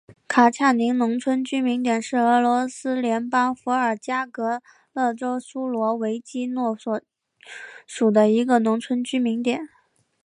[0.27, 4.59] 卡恰林农村居民点是俄罗斯联邦伏尔加格
[4.93, 7.01] 勒州苏罗维基诺区所
[7.85, 9.69] 属的一个农村居民点。